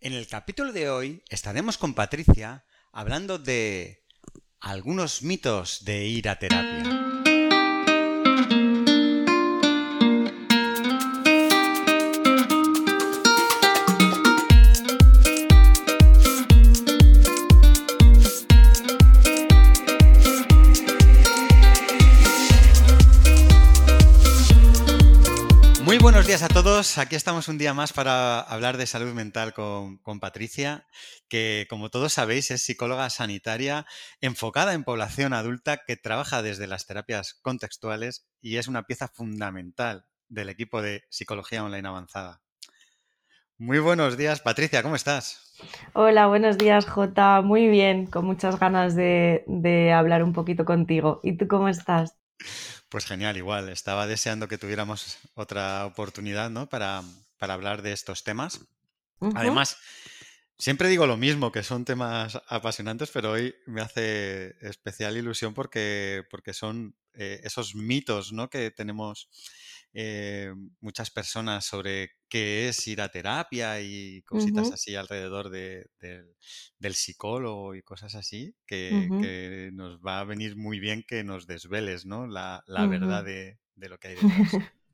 [0.00, 4.04] En el capítulo de hoy estaremos con Patricia hablando de
[4.60, 7.15] algunos mitos de ir a terapia.
[26.36, 26.98] Días a todos.
[26.98, 30.86] Aquí estamos un día más para hablar de salud mental con, Patricia,
[31.30, 33.86] que como todos sabéis es psicóloga sanitaria
[34.20, 40.04] enfocada en población adulta que trabaja desde las terapias contextuales y es una pieza fundamental
[40.28, 42.42] del equipo de psicología online avanzada.
[43.56, 45.54] Muy buenos días, Patricia, ¿cómo estás?
[45.94, 47.40] Hola, buenos días, Jota.
[47.40, 51.18] Muy bien, con muchas ganas de, de hablar un poquito contigo.
[51.22, 52.18] ¿Y tú cómo estás?
[52.96, 53.68] Pues genial, igual.
[53.68, 56.66] Estaba deseando que tuviéramos otra oportunidad, ¿no?
[56.66, 57.02] Para,
[57.40, 58.62] hablar de estos temas.
[59.34, 59.76] Además,
[60.56, 66.24] siempre digo lo mismo, que son temas apasionantes, pero hoy me hace especial ilusión porque,
[66.30, 68.48] porque son eh, esos mitos, ¿no?
[68.48, 69.28] Que tenemos
[69.94, 77.74] eh, muchas personas sobre qué es ir a terapia y cositas así alrededor del psicólogo
[77.74, 82.26] y cosas así, que, nos va a venir muy bien que nos desveles ¿no?
[82.26, 84.52] la, verdad de, de, lo que hay detrás.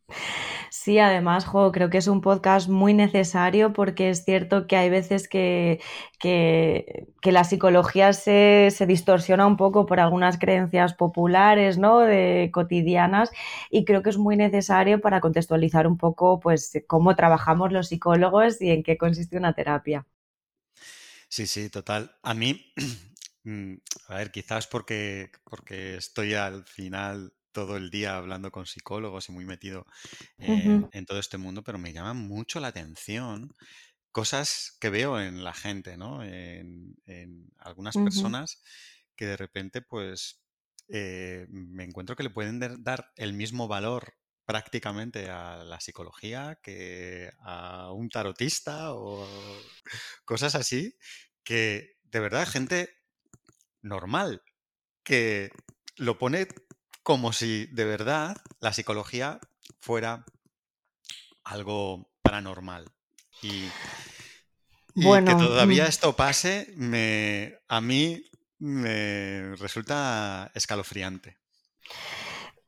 [0.74, 4.88] Sí, además, jo, creo que es un podcast muy necesario porque es cierto que hay
[4.88, 5.80] veces que,
[6.18, 11.98] que, la psicología se, se, distorsiona un poco por algunas creencias populares, ¿no?
[12.00, 13.30] De cotidianas
[13.70, 18.62] y creo que es muy necesario para contextualizar un poco, pues, cómo trabajamos los psicólogos
[18.62, 20.06] y en qué consiste una terapia.
[21.28, 22.16] Sí, sí, total.
[22.22, 22.72] A mí,
[23.44, 23.74] mm,
[24.08, 29.32] a ver, quizás porque, porque estoy al final todo el día hablando con psicólogos y
[29.32, 29.86] muy metido
[30.38, 33.54] en, todo este mundo, pero me llama mucho la atención
[34.10, 36.22] cosas que veo en la gente, ¿no?
[36.22, 36.96] En,
[37.58, 38.62] algunas personas
[39.16, 40.42] que de repente, pues,
[40.88, 44.14] eh, me encuentro que le pueden dar el mismo valor
[44.44, 49.26] prácticamente a la psicología que a un tarotista o
[50.24, 50.94] cosas así,
[51.44, 52.90] que de verdad gente
[53.80, 54.42] normal
[55.02, 55.50] que
[55.96, 56.46] lo pone
[57.02, 59.40] como si de verdad la psicología
[59.80, 60.24] fuera
[61.44, 62.84] algo paranormal.
[63.42, 63.68] Y,
[64.94, 65.88] que todavía mm.
[65.88, 68.24] esto pase, me, a mí
[68.58, 71.38] me resulta escalofriante.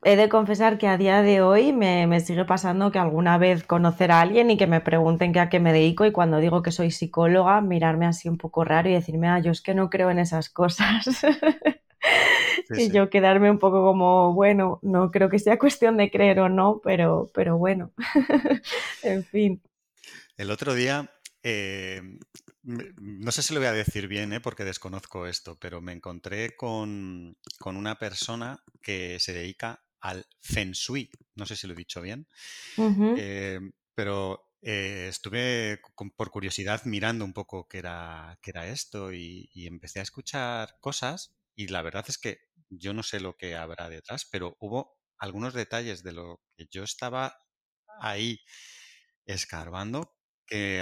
[0.03, 3.63] He de confesar que a día de hoy me, me, sigue pasando que alguna vez
[3.63, 6.61] conocer a alguien y que me pregunten que a qué me dedico y cuando digo
[6.61, 9.89] que soy psicóloga, mirarme así un poco raro y decirme, ah, yo es que no
[9.89, 11.05] creo en esas cosas.
[12.77, 16.49] y yo quedarme un poco como, bueno, no creo que sea cuestión de creer o
[16.49, 17.91] no, pero, pero bueno,
[19.03, 19.61] en fin.
[20.37, 21.09] El otro día,
[21.43, 22.01] eh,
[22.63, 26.55] no sé si lo voy a decir bien, eh, porque desconozco esto, pero me encontré
[26.55, 31.09] con, una persona que se dedica al Feng Shui.
[31.35, 32.27] No sé si lo he dicho bien,
[33.17, 33.59] eh,
[33.93, 35.79] pero estuve
[36.17, 41.35] por curiosidad mirando un poco qué era, qué era esto y, empecé a escuchar cosas
[41.55, 42.39] y la verdad es que
[42.69, 46.83] yo no sé lo que habrá detrás, pero hubo algunos detalles de lo que yo
[46.83, 47.35] estaba
[47.99, 48.39] ahí
[49.25, 50.81] escarbando que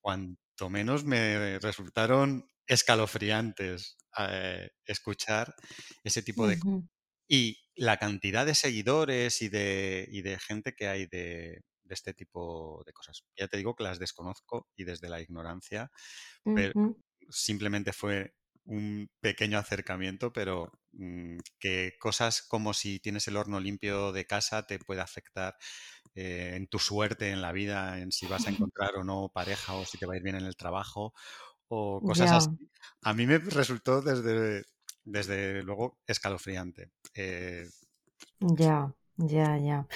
[0.00, 5.54] cuanto menos me resultaron escalofriantes eh, escuchar
[6.04, 6.58] ese tipo de.
[7.28, 12.92] Y la cantidad de seguidores y de, de gente que hay de, este tipo de
[12.92, 13.22] cosas.
[13.36, 15.90] Ya te digo que las desconozco y desde la ignorancia,
[16.42, 16.96] pero
[17.28, 24.12] simplemente fue un pequeño acercamiento, pero mm, que cosas como si tienes el horno limpio
[24.12, 25.56] de casa te puede afectar
[26.14, 29.74] eh, en tu suerte en la vida, en si vas a encontrar o no pareja
[29.76, 31.14] o si te va a ir bien en el trabajo
[31.68, 32.48] o cosas así.
[33.02, 34.64] A mí me resultó desde,
[35.04, 36.92] desde luego escalofriante.
[37.14, 37.66] Eh,
[38.58, 38.92] ya.
[39.18, 39.86] Ya, ya.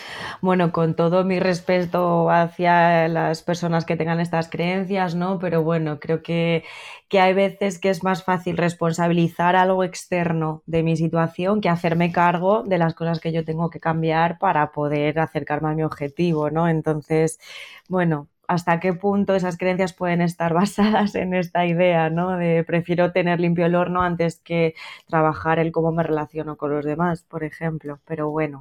[0.43, 5.39] Bueno, con todo mi respeto hacia las personas que tengan estas creencias, ¿no?
[5.39, 6.65] Pero bueno, creo que,
[7.09, 12.13] que hay veces que es más fácil responsabilizar algo externo de mi situación que hacerme
[12.13, 16.51] cargo de las cosas que yo tengo que cambiar para poder acercarme a mi objetivo,
[16.51, 16.69] ¿no?
[16.69, 17.41] Entonces,
[17.89, 22.37] bueno, hasta qué punto esas creencias pueden estar basadas en esta idea, ¿no?
[22.37, 24.75] De prefiero tener limpio el horno antes que
[25.07, 27.99] trabajar el cómo me relaciono con los demás, por ejemplo.
[28.05, 28.61] Pero bueno.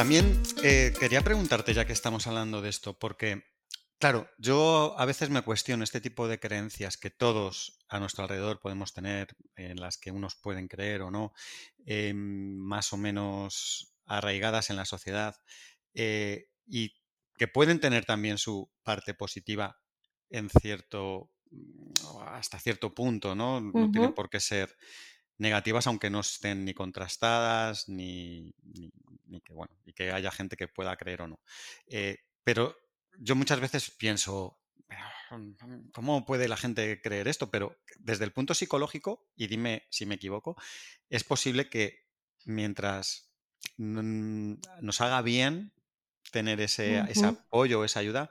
[0.00, 3.44] También eh, quería preguntarte, ya que estamos hablando de esto, porque,
[3.98, 8.60] claro, yo a veces me cuestiono este tipo de creencias que todos a nuestro alrededor
[8.60, 11.34] podemos tener, en las que unos pueden creer o no,
[11.84, 15.36] em, más o menos arraigadas en la sociedad,
[15.92, 16.94] eh, y
[17.36, 19.82] que pueden tener también su parte positiva
[20.30, 21.92] en cierto, mm,
[22.26, 23.60] hasta cierto punto, ¿no?
[23.60, 24.74] No tienen por qué ser
[25.36, 28.54] negativas, aunque no estén ni contrastadas, ni,
[29.38, 31.40] que, bueno, y que haya gente que pueda creer o no.
[31.86, 32.76] Eh, pero
[33.18, 34.58] yo muchas veces pienso,
[35.30, 37.50] mm, ¿cómo puede la gente creer esto?
[37.50, 40.56] Pero desde el punto psicológico, y dime si me equivoco,
[41.08, 42.06] es posible que
[42.44, 43.30] mientras
[43.76, 45.72] nos haga bien
[46.32, 48.30] tener ese, ese apoyo, esa ayuda,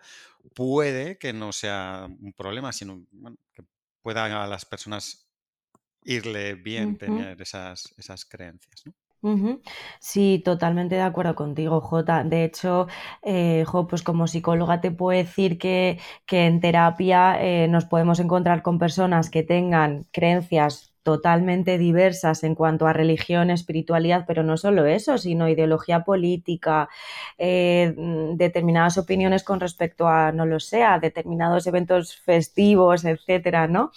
[0.56, 3.06] puede que no sea un problema, sino
[3.54, 3.64] que
[4.02, 5.30] pueda a las personas
[6.04, 8.84] irle bien tener esas, esas creencias.
[10.00, 12.24] Sí, totalmente de acuerdo contigo, Jota.
[12.24, 12.88] De hecho,
[13.22, 18.62] eh, pues como psicóloga te puedo decir que, que en terapia eh, nos podemos encontrar
[18.62, 24.86] con personas que tengan creencias totalmente diversas en cuanto a religión, espiritualidad, pero no solo
[24.86, 26.90] eso, sino ideología política,
[27.38, 33.92] eh, mm, determinadas opiniones con respecto a, no lo sé, determinados eventos festivos, etcétera, ¿no?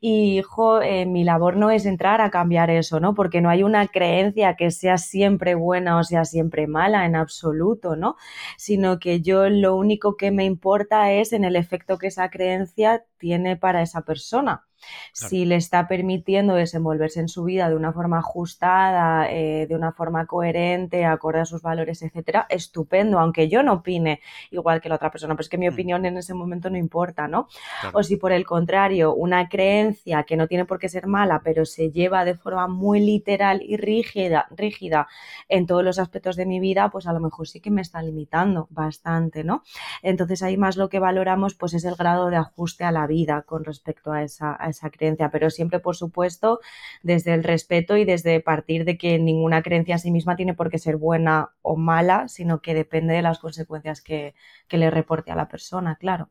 [0.00, 3.14] Y, hijo, eh, mi labor no es entrar a cambiar eso, ¿no?
[3.14, 7.96] Porque no hay una creencia que sea siempre buena o sea siempre mala en absoluto,
[7.96, 8.16] ¿no?
[8.56, 13.04] Sino que yo lo único que me importa es en el efecto que esa creencia
[13.18, 14.66] tiene para esa persona.
[15.12, 19.92] Si le está permitiendo desenvolverse en su vida de una forma ajustada, eh, de una
[19.92, 24.96] forma coherente, acorde a sus valores, etcétera, estupendo, aunque yo no opine igual que la
[24.96, 25.72] otra persona, pues que mi mm.
[25.72, 27.48] opinión en ese momento no importa, ¿no?
[27.92, 31.64] O si por el contrario, una creencia que no tiene por qué ser mala, pero
[31.64, 35.08] se lleva de forma muy literal y rígida, rígida
[35.48, 38.02] en todos los aspectos de mi vida, pues a lo mejor sí que me está
[38.02, 39.62] limitando bastante, ¿no?
[40.02, 43.42] Entonces ahí más lo que valoramos pues es el grado de ajuste a la vida
[43.42, 46.60] con respecto a esa esa creencia, pero siempre, por supuesto,
[47.02, 50.70] desde el respeto y desde partir de que ninguna creencia a sí misma tiene por
[50.70, 54.34] qué ser buena o mala, sino que depende de las consecuencias que,
[54.70, 56.30] le reporte a la persona, claro.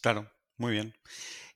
[0.00, 0.94] Claro, muy bien.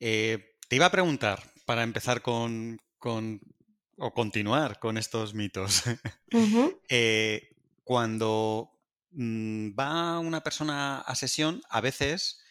[0.00, 5.84] Eh, te iba a preguntar, para empezar con, o continuar con estos mitos,
[6.88, 7.48] eh,
[7.84, 8.70] cuando
[9.12, 12.42] mm, va una persona a sesión, a veces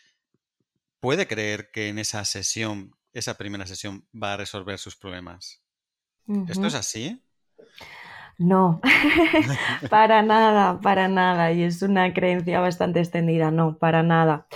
[0.99, 5.63] puede creer que en esa sesión esa primera sesión va a resolver sus problemas.
[6.47, 7.23] ¿Esto es así?
[8.37, 8.81] No,
[9.89, 11.51] para nada, para nada.
[11.53, 14.47] Y es una creencia bastante extendida, no, para nada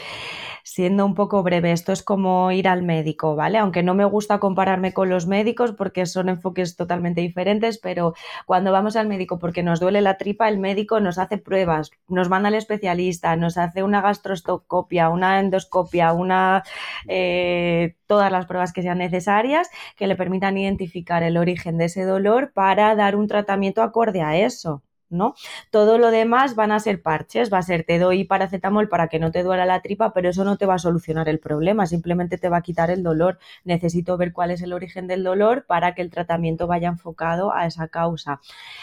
[0.70, 3.58] siendo un poco breve, esto es como ir al médico, ¿vale?
[3.58, 8.14] Aunque no me gusta compararme con los médicos porque son enfoques totalmente diferentes, pero
[8.46, 12.30] cuando vamos al médico porque nos duele la tripa, el médico nos hace pruebas, nos
[12.30, 16.64] manda al especialista, nos hace una gastroscopia, una endoscopia, una
[17.08, 22.04] eh, todas las pruebas que sean necesarias que le permitan identificar el origen de ese
[22.04, 24.84] dolor para dar un tratamiento acorde a eso.
[25.10, 25.36] ¿No?
[25.72, 29.20] Todo lo demás van a ser parches, va a ser te doy paracetamol para que
[29.20, 32.38] no te duela la tripa, pero eso no te va a solucionar el problema, simplemente
[32.38, 33.40] te va a quitar el dolor.
[33.64, 37.66] Necesito ver cuál es el origen del dolor para que el tratamiento vaya enfocado a
[37.66, 38.40] esa causa.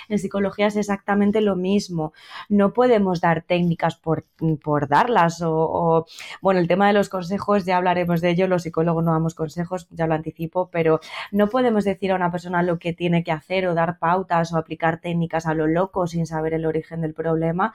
[0.08, 2.12] En psicología es exactamente lo mismo.
[2.48, 4.24] No podemos dar técnicas por,
[4.62, 6.06] por darlas o,
[6.42, 9.88] bueno, el tema de los consejos ya hablaremos de ello, los psicólogos no damos consejos,
[9.90, 13.66] ya lo anticipo, pero no podemos decir a una persona lo que tiene que hacer
[13.66, 17.72] o dar pautas o aplicar técnicas a lo loco sin saber el origen del problema.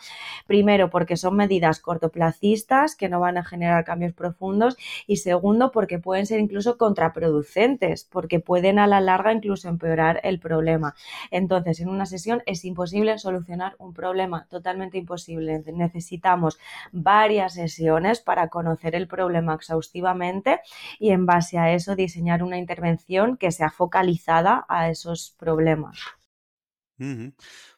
[0.48, 4.75] Primero, porque son medidas cortoplacistas que no van a generar cambios profundos
[5.07, 10.39] y segundo, porque pueden ser incluso contraproducentes, porque pueden a la larga incluso empeorar el
[10.39, 10.95] problema.
[11.29, 15.63] Entonces, en una sesión es imposible solucionar un problema, totalmente imposible.
[15.74, 16.57] Necesitamos
[16.91, 20.62] varias sesiones para conocer el problema exhaustivamente
[21.00, 26.00] y en base a eso diseñar una intervención que sea focalizada a esos problemas.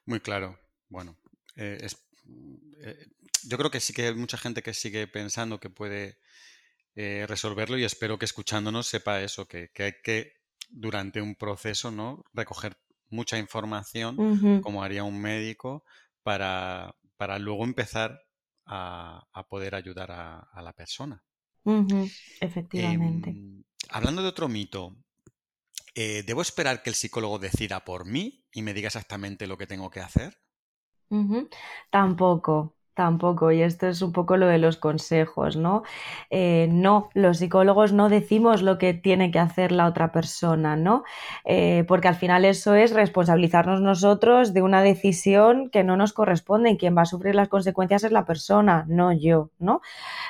[0.06, 0.60] Muy claro.
[0.90, 1.18] Bueno,
[1.56, 1.88] eh,
[2.82, 3.08] eh,
[3.46, 6.18] yo creo que sí que hay mucha gente que sigue pensando que puede
[6.96, 10.34] eh, resolverlo y espero que escuchándonos sepa eso, que, hay que
[10.70, 12.78] durante un proceso no recoger
[13.10, 15.84] mucha información como haría un médico
[16.24, 18.20] para, para luego empezar
[18.66, 21.24] a, poder ayudar a, la persona.
[22.40, 23.30] Efectivamente.
[23.30, 24.96] Em, hablando de otro mito,
[25.96, 29.90] ¿debo esperar que el psicólogo decida por mí y me diga exactamente lo que tengo
[29.90, 30.38] que hacer?
[31.92, 33.52] Tampoco, tampoco.
[33.52, 35.84] Y esto es un poco lo de los consejos, ¿no?
[36.30, 41.04] Eh, no, los psicólogos no decimos lo que tiene que hacer la otra persona, ¿no?
[41.46, 46.78] Eh, porque al final eso es responsabilizarnos nosotros de una decisión que no nos corresponde
[46.78, 49.82] quien va a sufrir las consecuencias es la persona, no yo, ¿no?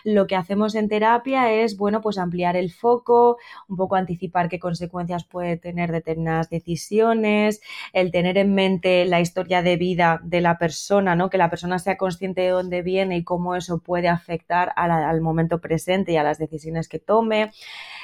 [0.04, 4.60] Lo que hacemos en terapia es, bueno, pues ampliar el foco, un poco anticipar qué
[4.60, 7.62] consecuencias puede tener determinadas decisiones,
[7.94, 11.30] el tener en mente la historia de vida de la persona, ¿no?
[11.30, 15.60] Que la persona sea consciente de dónde viene y cómo eso puede afectar al momento
[15.60, 17.52] presente y a las decisiones que tome.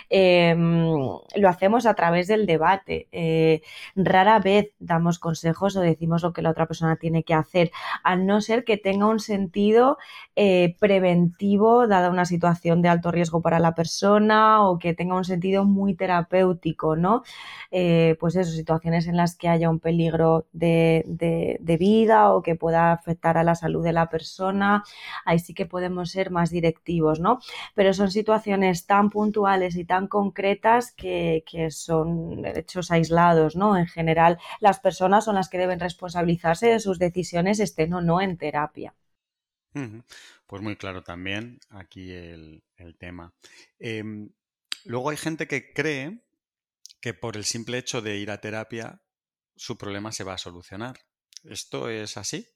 [0.09, 0.89] Em,
[1.35, 3.07] lo hacemos a través del debate.
[3.11, 3.61] Eh,
[3.95, 7.71] rara vez damos consejos o decimos lo que la otra persona tiene que hacer,
[8.03, 9.97] a no ser que tenga un sentido
[10.35, 15.25] eh, preventivo, dada una situación de alto riesgo para la persona o que tenga un
[15.25, 17.23] sentido muy terapéutico, ¿no?
[17.71, 21.03] Eh, pues eso, situaciones en las que haya un peligro de,
[21.59, 24.38] de vida o que pueda afectar a la salud de la persona,
[25.25, 27.39] ahí sí que podemos ser más directivos, ¿no?
[27.75, 33.77] Pero son situaciones tan puntuales y tan concretas que, son hechos aislados, ¿no?
[33.77, 38.21] En general, las personas son las que deben responsabilizarse de sus decisiones, estén o no
[38.21, 38.93] en terapia.
[40.47, 42.63] Pues muy claro también aquí el,
[42.97, 43.33] tema.
[43.77, 44.29] Em,
[44.85, 46.21] luego hay gente que cree
[47.01, 49.01] que por el simple hecho de ir a terapia
[49.55, 50.99] su problema se va a solucionar.
[51.43, 52.47] ¿Esto es así?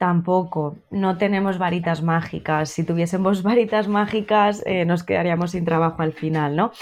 [0.00, 2.70] Tampoco, no tenemos varitas mágicas.
[2.70, 6.72] Si tuviésemos varitas mágicas, eh, nos quedaríamos sin trabajo al final, ¿no?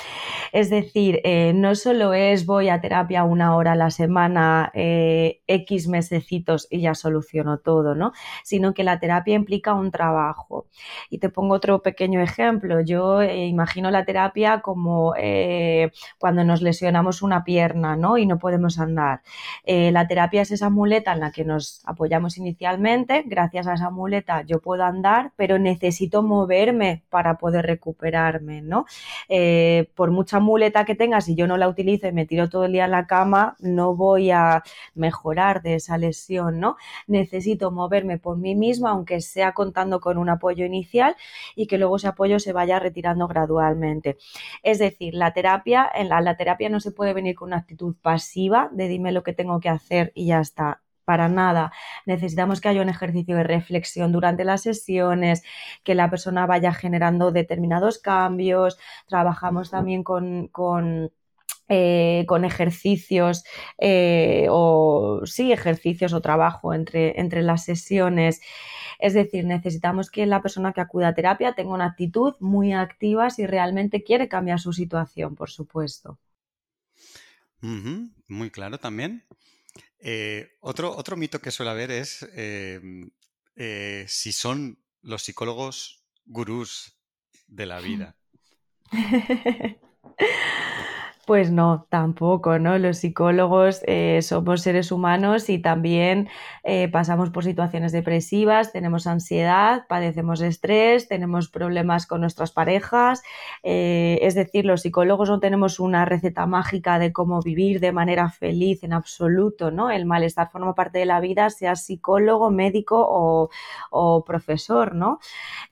[0.53, 5.41] Es decir, eh, no solo es voy a terapia una hora a la semana, eh,
[5.49, 8.13] X mesecitos y ya soluciono todo, ¿no?
[8.45, 10.67] Sino que la terapia implica un trabajo.
[11.11, 12.81] Y te pongo otro pequeño ejemplo.
[12.83, 15.13] Yo imagino la terapia como
[16.21, 18.17] cuando nos lesionamos una pierna, ¿no?
[18.17, 19.23] Y no podemos andar.
[19.67, 24.43] la terapia es esa muleta en la que nos apoyamos inicialmente gracias a esa muleta
[24.43, 28.87] yo puedo andar, pero necesito moverme para poder recuperarme, ¿no?
[29.29, 32.65] Eh, por mucha muleta que tenga, si yo no la utilizo y me tiro todo
[32.67, 34.63] el día en la cama, no voy a
[34.95, 36.77] mejorar de esa lesión, ¿no?
[37.07, 41.17] Necesito moverme por mí misma, aunque sea contando con un apoyo inicial
[41.57, 44.17] y que luego ese apoyo se vaya retirando gradualmente.
[44.63, 48.69] Es decir, la terapia, en la terapia no se puede venir con una actitud pasiva
[48.73, 51.73] de dime lo que tengo que hacer y ya está para nada.
[52.05, 55.43] Necesitamos que haya un ejercicio de reflexión durante las sesiones,
[55.83, 58.79] que la persona vaya generando determinados cambios.
[59.07, 61.11] Trabajamos también con, con
[61.71, 63.45] eh, ejercicios
[63.79, 68.43] eh, o sí, ejercicios o trabajo entre, entre las sesiones.
[68.99, 73.31] Es decir, necesitamos que la persona que acuda a terapia tenga una actitud muy activa
[73.31, 76.19] si realmente quiere cambiar su situación, por supuesto.
[78.29, 79.25] muy claro también.
[80.01, 83.11] Eh, otro, otro mito que suele haber es em,
[83.57, 86.99] eh, si son los psicólogos gurús
[87.47, 88.17] de la vida.
[91.29, 92.79] Pues no, tampoco, ¿no?
[92.79, 96.31] Los psicólogos eh, somos seres humanos y también
[96.65, 103.23] eh, pasamos por situaciones depresivas, tenemos ansiedad, padecemos estrés, tenemos problemas con nuestras parejas.
[103.63, 108.31] Eh, es decir, los psicólogos no tenemos una receta mágica de cómo vivir de manera
[108.31, 109.91] feliz en absoluto, ¿no?
[109.91, 113.07] El malestar forma parte de la vida, sea psicólogo, médico
[113.91, 115.21] o, profesor, ¿no?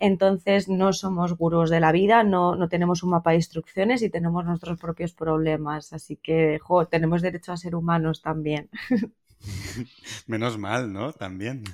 [0.01, 4.11] Entonces no somos gurús de la vida, no, no tenemos un mapa de instrucciones y
[4.11, 5.46] tenemos nuestros propios problemas
[5.93, 6.59] Así que,
[6.91, 8.69] tenemos derecho a ser humanos también.
[10.26, 11.12] Menos mal, ¿no?
[11.12, 11.65] También.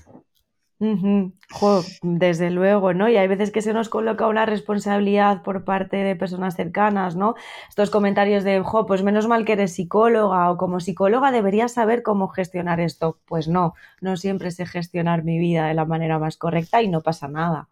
[2.02, 3.08] desde luego, ¿no?
[3.08, 7.36] Y hay veces que se nos coloca una responsabilidad por parte de personas cercanas, ¿no?
[7.68, 12.02] Estos comentarios de, jo, pues menos mal que eres psicóloga o como psicóloga deberías saber
[12.02, 13.20] cómo gestionar esto.
[13.26, 17.00] Pues no, no siempre sé gestionar mi vida de la manera más correcta y no
[17.00, 17.68] pasa nada.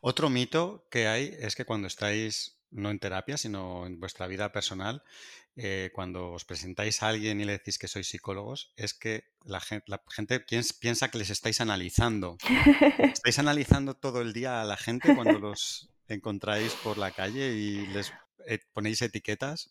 [0.00, 4.52] Otro mito que hay es que cuando estáis no en terapia, sino en vuestra vida
[4.52, 5.02] personal,
[5.56, 9.60] eh, cuando os presentáis a alguien y le decís que sois psicólogos, es que la
[9.60, 12.38] gente, la gente piensa que les estáis analizando.
[12.98, 17.86] ¿Estáis analizando todo el día a la gente cuando los encontráis por la calle y
[17.88, 18.12] les
[18.46, 19.70] eh, ponéis etiquetas?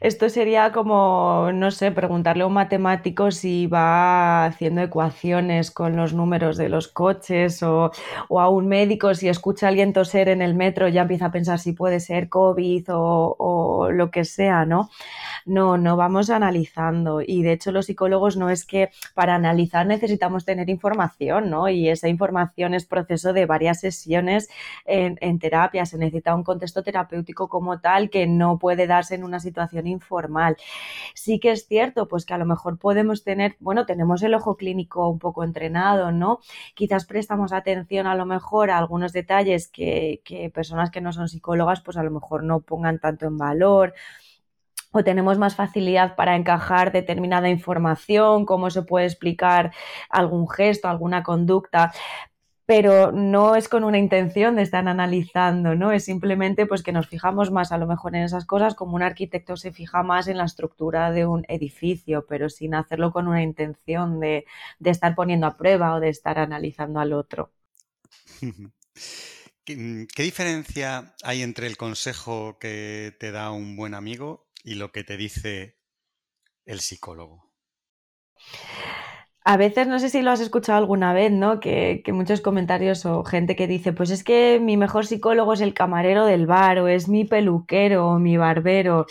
[0.00, 6.12] Esto sería como, no sé, preguntarle a un matemático si va haciendo ecuaciones con los
[6.14, 7.92] números de los coches o,
[8.30, 11.58] a un médico si escucha a alguien toser en el metro ya empieza a pensar
[11.58, 14.90] si puede ser COVID o, o lo que sea, ¿no?
[15.46, 20.44] No, no vamos analizando y de hecho los psicólogos no es que para analizar necesitamos
[20.44, 21.68] tener información, ¿no?
[21.68, 24.48] Y esa información es proceso de varias sesiones
[24.84, 29.24] en, en terapia, se necesita un contexto terapéutico como tal que no puede darse en
[29.24, 30.56] una situación informal.
[31.14, 34.56] Sí que es cierto, pues que a lo mejor podemos tener, bueno, tenemos el ojo
[34.56, 36.40] clínico un poco entrenado, ¿no?
[36.74, 41.28] Quizás prestamos atención a lo mejor a algunos detalles que, que personas que no son
[41.28, 43.94] psicólogas, pues a lo mejor no pongan tanto en valor
[44.94, 49.72] o tenemos más facilidad para encajar determinada información, cómo se puede explicar
[50.08, 51.92] algún gesto, alguna conducta,
[52.66, 55.92] pero no es con una intención de estar analizando, ¿no?
[55.92, 59.02] Es simplemente pues que nos fijamos más a lo mejor en esas cosas como un
[59.02, 63.42] arquitecto se fija más en la estructura de un edificio, pero sin hacerlo con una
[63.42, 64.46] intención de,
[64.78, 67.50] de estar poniendo a prueba o de estar analizando al otro.
[69.64, 75.04] ¿Qué, diferencia hay entre el consejo que te da un buen amigo y lo que
[75.04, 75.78] te dice
[76.66, 77.50] el psicólogo?
[79.46, 81.60] A veces, no sé si lo has escuchado alguna vez, ¿no?
[81.60, 85.60] Que, que, muchos comentarios o gente que dice, pues es que mi mejor psicólogo es
[85.60, 89.06] el camarero del bar o es mi peluquero o mi barbero.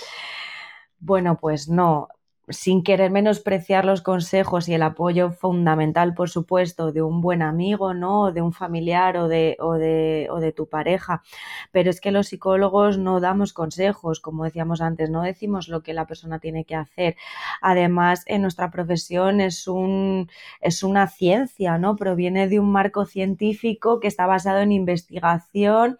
[1.00, 2.08] Bueno, pues no
[2.50, 7.94] sin querer menospreciar los consejos y el apoyo fundamental, por supuesto, de un buen amigo,
[7.94, 8.34] ¿no?
[8.34, 11.24] de un familiar o de, o de, o de tu pareja.
[11.72, 15.94] Pero es que los psicólogos no damos consejos, como decíamos antes, no decimos lo que
[15.94, 17.16] la persona tiene que hacer.
[17.62, 21.96] Además, en nuestra profesión es, un, es una ciencia, ¿no?
[21.96, 25.98] Proviene de un marco científico que está basado en investigación,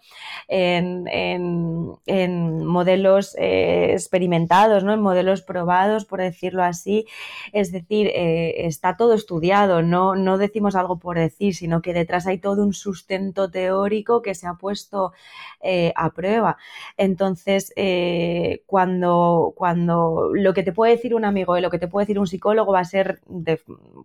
[0.48, 4.92] en, en, modelos eh, experimentados, ¿no?
[4.92, 7.06] En modelos probados, por decirlo así.
[7.52, 12.26] Es decir, eh, está todo estudiado, no, no decimos algo por decir, sino que detrás
[12.26, 15.12] hay todo un sustento teórico que se ha puesto
[15.60, 16.56] eh, a prueba.
[16.96, 21.88] Entonces, eh, cuando, cuando lo que te puede decir un amigo y lo que te
[21.88, 23.20] puede decir un psicólogo va a ser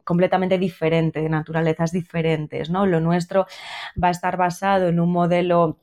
[0.04, 2.86] completamente diferente, de naturalezas diferentes, ¿no?
[2.86, 3.46] Lo nuestro
[4.02, 5.78] va a estar basado en un modelo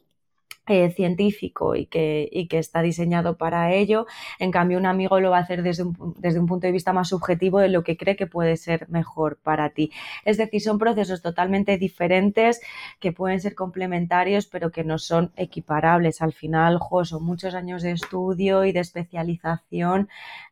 [0.66, 4.06] eh, científico y que, y que, está diseñado para ello.
[4.38, 6.92] En cambio, un amigo lo va a hacer desde un, desde un, punto de vista
[6.92, 9.92] más subjetivo de lo que cree que puede ser mejor para ti.
[10.24, 12.60] Es decir, son procesos totalmente diferentes
[13.00, 16.22] que pueden ser complementarios, pero que no son equiparables.
[16.22, 20.08] Al final, son muchos años de estudio y de especialización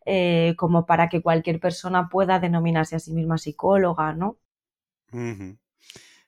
[0.07, 4.39] eh, como para que cualquier persona pueda denominarse a sí misma psicóloga, ¿no?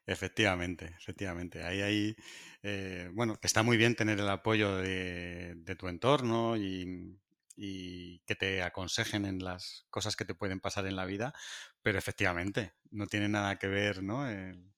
[0.07, 1.65] Efectivamente, efectivamente.
[1.65, 2.17] Ahí hay,
[2.63, 7.19] eh, bueno, que está muy bien tener el apoyo de, tu entorno y,
[8.27, 11.35] que te aconsejen en las cosas que te pueden pasar en la vida,
[11.83, 14.29] pero efectivamente, no tiene nada que ver, ¿no?
[14.29, 14.73] El,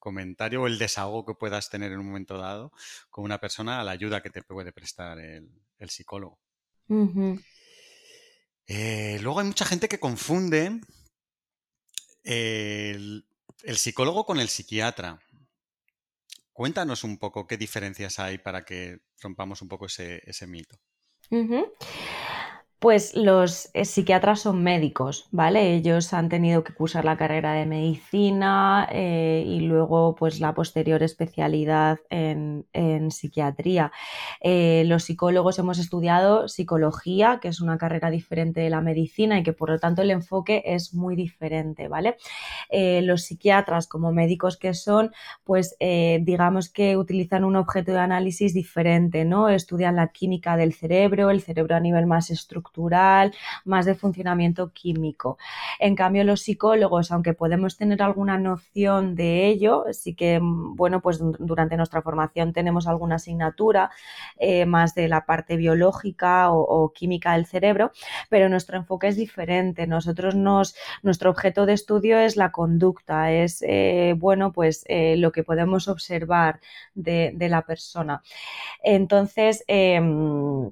[0.00, 2.72] comentario o el desahogo que puedas tener en un momento dado
[3.08, 5.48] con una persona a la ayuda que te puede prestar el,
[5.88, 6.40] psicólogo.
[8.66, 10.80] Eh, luego hay mucha gente que confunde
[12.24, 13.24] el,
[13.64, 15.18] el psicólogo con el psiquiatra.
[16.52, 20.78] Cuéntanos un poco qué diferencias hay para que rompamos un poco ese, mito.
[22.84, 25.72] Pues los eh, psiquiatras son médicos, ¿vale?
[25.74, 31.02] Ellos han tenido que cursar la carrera de medicina eh, y luego pues la posterior
[31.02, 32.66] especialidad en,
[33.10, 33.90] psiquiatría.
[34.42, 39.44] Eh, los psicólogos hemos estudiado psicología, que es una carrera diferente de la medicina y
[39.44, 42.18] que por lo tanto el enfoque es muy diferente, ¿vale?
[42.70, 45.12] los psiquiatras como médicos que son,
[45.44, 49.48] pues digamos que utilizan un objeto de análisis diferente, ¿no?
[49.48, 52.73] Estudian la química del cerebro, el cerebro a nivel más estructural
[53.64, 55.38] más de funcionamiento químico.
[55.78, 61.00] En cambio, los psicólogos, aunque podemos tener alguna noción de ello, sí que, mm, bueno,
[61.00, 63.90] pues durante nuestra formación tenemos alguna asignatura
[64.38, 67.92] eh, más de la parte biológica o, química del cerebro,
[68.28, 69.86] pero nuestro enfoque es diferente.
[69.86, 75.32] Nosotros nos, nuestro objeto de estudio es la conducta, es, eh, bueno, pues eh, lo
[75.32, 76.60] que podemos observar
[76.94, 78.22] de, de la persona.
[78.82, 80.70] Entonces, em,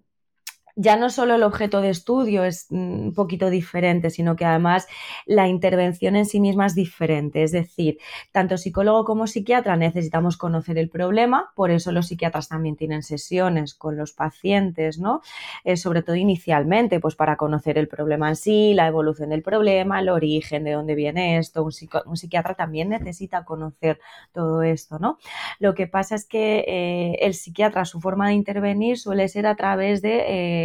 [0.76, 4.87] ya no solo el objeto de estudio es mm, un poquito diferente, sino que además
[5.26, 7.42] la intervención en sí misma es diferente.
[7.42, 7.98] Es decir,
[8.32, 13.74] tanto psicólogo como psiquiatra necesitamos conocer el problema, por eso los psiquiatras también tienen sesiones
[13.74, 15.20] con los pacientes, ¿no?
[15.64, 20.00] Eh, sobre todo inicialmente, pues para conocer el problema en sí, la evolución del problema,
[20.00, 21.64] el origen, de dónde viene esto.
[21.64, 21.72] Un,
[22.16, 24.00] psiquiatra también necesita conocer
[24.32, 25.18] todo esto, ¿no?
[25.58, 29.56] Lo que pasa es que eh, el psiquiatra, su forma de intervenir suele ser a
[29.56, 30.62] través de eh,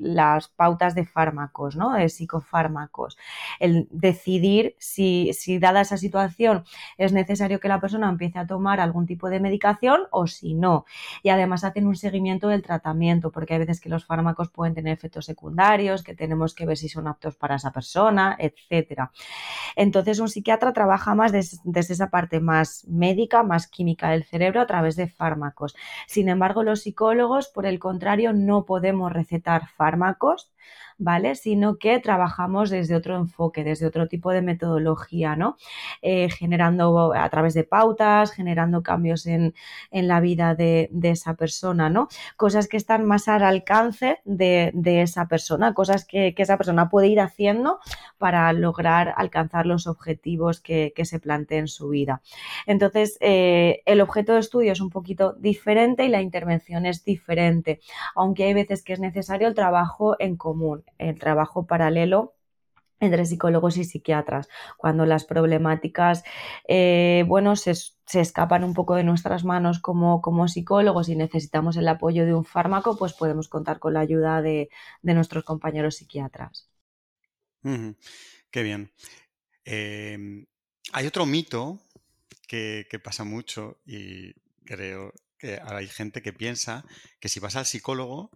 [0.00, 1.92] las pautas de fármacos, ¿no?
[1.92, 3.16] De psicofármacos.
[3.60, 6.64] El decidir si, si dada esa situación
[6.98, 10.84] es necesario que la persona empiece a tomar algún tipo de medicación o si no.
[11.22, 14.92] Y además hacen un seguimiento del tratamiento, porque hay veces que los fármacos pueden tener
[14.92, 19.10] efectos secundarios, que tenemos que ver si son aptos para esa persona, etcétera.
[19.76, 24.66] Entonces, un psiquiatra trabaja más desde esa parte más médica, más química del cerebro a
[24.66, 25.74] través de fármacos.
[26.06, 30.53] Sin embargo, los psicólogos, por el contrario, no podemos queremos recetar fármacos,
[30.98, 31.34] ¿vale?
[31.34, 35.56] Sino que trabajamos desde otro enfoque, desde otro tipo de metodología, ¿no?
[36.02, 39.54] Eh, generando a través de pautas, generando cambios en,
[39.90, 42.08] la vida de, esa persona, ¿no?
[42.36, 47.20] Cosas que están más al alcance de, esa persona, cosas que, esa persona puede ir
[47.20, 47.78] haciendo
[48.18, 52.22] para lograr alcanzar los objetivos que, se plantee en su vida.
[52.66, 57.80] Entonces, eh, el objeto de estudio es un poquito diferente y la intervención es diferente,
[58.14, 60.53] aunque hay veces que es necesario el trabajo en común
[60.98, 62.34] el trabajo paralelo
[63.00, 66.24] entre psicólogos y psiquiatras, cuando las problemáticas,
[66.68, 67.72] eh, bueno, se,
[68.12, 72.44] escapan un poco de nuestras manos como, como, psicólogos y necesitamos el apoyo de un
[72.44, 74.70] fármaco, pues podemos contar con la ayuda de,
[75.02, 76.68] nuestros compañeros psiquiatras.
[77.62, 78.92] Qué bien.
[79.64, 80.46] Em,
[80.92, 81.80] hay otro mito
[82.46, 84.32] que pasa mucho y
[84.64, 86.84] creo que hay gente que piensa
[87.18, 88.30] que si vas al psicólogo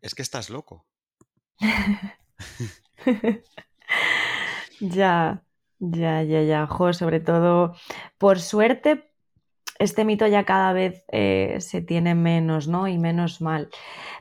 [0.00, 0.86] es que estás loco.
[4.80, 5.42] Ya,
[5.80, 6.66] ya, ya, ya.
[6.66, 7.74] Jo, sobre todo,
[8.18, 9.10] por suerte,
[9.78, 12.88] este mito ya cada vez eh, se tiene menos, ¿no?
[12.88, 13.70] Y menos mal.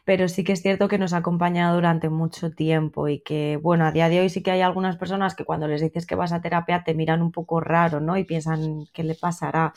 [0.06, 3.86] Pero sí que es cierto que nos ha acompañado durante mucho tiempo y que, bueno,
[3.86, 6.34] a día de hoy sí que hay algunas personas que cuando les dices que vas
[6.34, 8.18] a terapia te miran un poco raro, ¿no?
[8.18, 9.74] Y piensan qué le pasará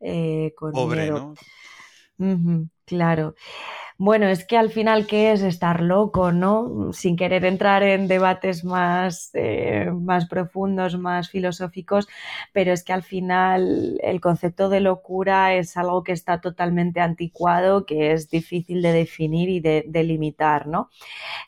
[0.00, 1.34] eh, con Pobre, ¿no?
[2.84, 3.34] claro.
[4.04, 6.92] Bueno, es que al final, ¿qué es estar loco, no?
[6.92, 12.08] Sin querer entrar en debates más, eh, más profundos, más filosóficos,
[12.52, 17.86] pero es que al final el concepto de locura es algo que está totalmente anticuado,
[17.86, 20.90] que es difícil de definir y de, limitar, ¿no?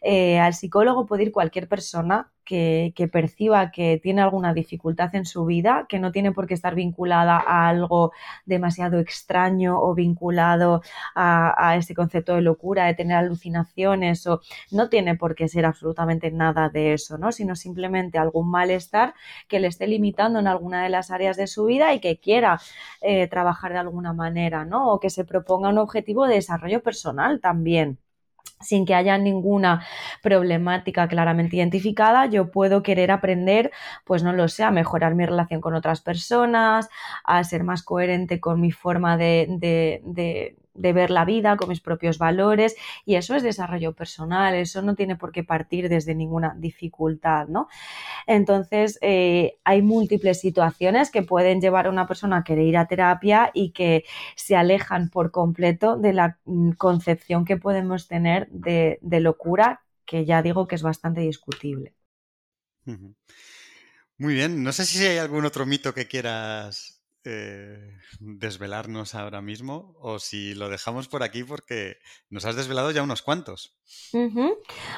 [0.03, 5.45] Eh, al psicólogo puede ir cualquier persona que, perciba que tiene alguna dificultad en su
[5.45, 8.13] vida, que no tiene por qué estar vinculada a algo
[8.45, 10.83] demasiado extraño o vinculado
[11.15, 15.67] a, a ese concepto de locura, de tener alucinaciones o no tiene por qué ser
[15.67, 17.33] absolutamente nada de eso, ¿no?
[17.33, 19.15] Sino simplemente algún malestar
[19.49, 22.61] que le esté limitando en alguna de las áreas de su vida y que quiera
[23.01, 24.93] eh, trabajar de alguna manera, ¿no?
[24.93, 27.99] O que se proponga un objetivo de desarrollo personal también
[28.61, 29.85] sin que haya ninguna
[30.23, 33.71] problemática claramente identificada, yo puedo querer aprender,
[34.05, 36.89] pues no lo sé, a mejorar mi relación con otras personas,
[37.25, 42.75] a ser más coherente con mi forma de, ver la vida con mis propios valores
[43.05, 47.69] y eso es desarrollo personal, eso no tiene por qué partir desde ninguna dificultad, ¿no?
[48.27, 52.87] Entonces, eh, hay múltiples situaciones que pueden llevar a una persona a querer ir a
[52.87, 54.05] terapia y que
[54.37, 60.43] se alejan por completo de la mm, concepción que podemos tener de, locura, que ya
[60.43, 61.95] digo que es bastante discutible.
[64.19, 66.94] Muy bien, no sé si hay algún otro mito que quieras
[67.25, 71.99] eh, desvelarnos ahora mismo o si lo dejamos por aquí porque
[72.31, 73.77] nos has desvelado ya unos cuantos.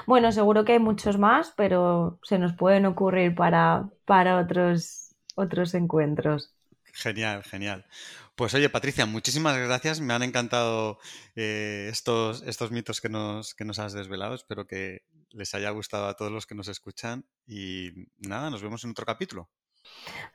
[0.06, 5.74] Bueno, seguro que hay muchos más, pero se nos pueden ocurrir para, para otros, otros
[5.74, 6.52] encuentros.
[6.92, 7.86] Genial, genial.
[8.36, 10.00] Pues oye, Patricia, muchísimas gracias.
[10.00, 10.98] Me han encantado
[11.34, 14.34] eh, estos, estos mitos que nos, que nos has desvelado.
[14.34, 17.26] Espero que les haya gustado a todos los que nos escuchan.
[17.46, 19.50] Y nada, nos vemos en otro capítulo.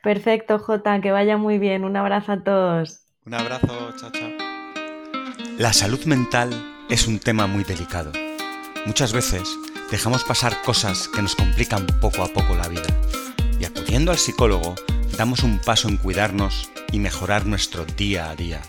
[0.02, 1.84] Perfecto, Jota, que vaya muy bien.
[1.84, 3.06] Un abrazo a todos.
[3.24, 4.30] Un abrazo, chao, chao.
[5.58, 6.50] La salud mental
[6.88, 8.10] es un tema muy delicado.
[8.84, 9.48] Muchas veces
[9.90, 12.88] dejamos pasar cosas que nos complican poco a poco la vida.
[13.60, 14.74] Y acudiendo al psicólogo,
[15.16, 18.60] damos un paso en cuidarnos y mejorar nuestro día a día.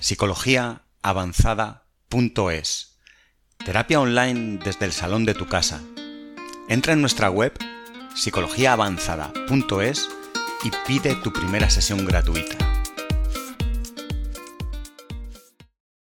[0.00, 2.98] Psicologiaavanzada.es
[3.64, 5.80] Terapia online desde el salón de tu casa.
[6.68, 7.54] Entra en nuestra web
[8.14, 10.08] psicologiaavanzada.es
[10.64, 12.79] y pide tu primera sesión gratuita.